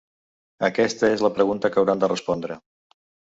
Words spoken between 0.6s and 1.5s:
Aquesta és la